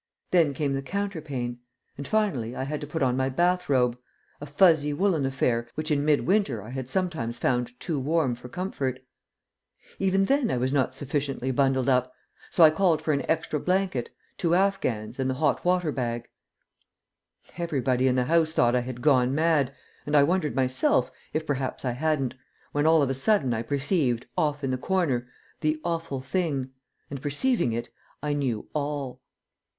Then 0.31 0.55
came 0.55 0.73
the 0.73 0.81
counterpane, 0.81 1.59
and 1.95 2.07
finally 2.07 2.55
I 2.55 2.63
had 2.63 2.81
to 2.81 2.87
put 2.87 3.03
on 3.03 3.15
my 3.15 3.29
bath 3.29 3.69
robe 3.69 3.99
a 4.41 4.47
fuzzy 4.47 4.93
woollen 4.93 5.27
affair, 5.27 5.67
which 5.75 5.91
in 5.91 6.03
midwinter 6.03 6.63
I 6.63 6.71
had 6.71 6.89
sometimes 6.89 7.37
found 7.37 7.79
too 7.79 7.99
warm 7.99 8.33
for 8.33 8.49
comfort. 8.49 9.05
Even 9.99 10.25
then 10.25 10.49
I 10.49 10.57
was 10.57 10.73
not 10.73 10.95
sufficiently 10.95 11.51
bundled 11.51 11.87
up, 11.87 12.11
so 12.49 12.63
I 12.63 12.71
called 12.71 12.99
for 12.99 13.13
an 13.13 13.23
extra 13.29 13.59
blanket, 13.59 14.09
two 14.39 14.55
afghans, 14.55 15.19
and 15.19 15.29
the 15.29 15.35
hot 15.35 15.63
water 15.63 15.91
bag. 15.91 16.27
Everybody 17.57 18.07
in 18.07 18.15
the 18.15 18.23
house 18.25 18.53
thought 18.53 18.75
I 18.75 18.81
had 18.81 19.03
gone 19.03 19.35
mad, 19.35 19.71
and 20.07 20.15
I 20.17 20.23
wondered 20.23 20.55
myself 20.55 21.11
if 21.31 21.45
perhaps 21.45 21.85
I 21.85 21.91
hadn't, 21.91 22.33
when 22.71 22.87
all 22.87 23.03
of 23.03 23.11
a 23.11 23.13
sudden 23.13 23.53
I 23.53 23.61
perceived, 23.61 24.25
off 24.35 24.63
in 24.63 24.71
the 24.71 24.79
corner, 24.79 25.27
the 25.59 25.79
Awful 25.83 26.21
Thing, 26.21 26.71
and 27.11 27.21
perceiving 27.21 27.71
it, 27.71 27.91
I 28.23 28.33
knew 28.33 28.67
all. 28.73 29.21